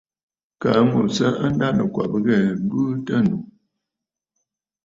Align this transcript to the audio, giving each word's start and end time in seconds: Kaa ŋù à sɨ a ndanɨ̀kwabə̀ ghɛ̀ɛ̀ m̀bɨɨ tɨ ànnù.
Kaa 0.61 0.79
ŋù 0.89 0.99
à 1.07 1.11
sɨ 1.15 1.25
a 1.43 1.45
ndanɨ̀kwabə̀ 1.53 2.19
ghɛ̀ɛ̀ 2.25 2.53
m̀bɨɨ 2.63 2.83
tɨ 3.05 3.11
ànnù. 3.19 3.37